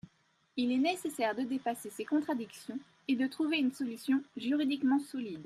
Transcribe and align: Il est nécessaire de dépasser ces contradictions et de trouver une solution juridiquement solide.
Il 0.57 0.71
est 0.71 0.79
nécessaire 0.79 1.35
de 1.35 1.43
dépasser 1.43 1.91
ces 1.91 2.05
contradictions 2.05 2.79
et 3.07 3.15
de 3.15 3.27
trouver 3.27 3.59
une 3.59 3.71
solution 3.71 4.19
juridiquement 4.35 4.97
solide. 4.99 5.39